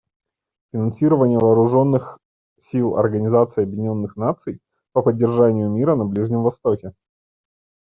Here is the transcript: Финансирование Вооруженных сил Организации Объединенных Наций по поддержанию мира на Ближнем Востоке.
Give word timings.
Финансирование 0.73 1.37
Вооруженных 1.37 2.17
сил 2.59 2.97
Организации 2.97 3.61
Объединенных 3.61 4.15
Наций 4.17 4.59
по 4.93 5.03
поддержанию 5.03 5.69
мира 5.69 5.93
на 5.93 6.05
Ближнем 6.05 6.41
Востоке. 6.41 6.93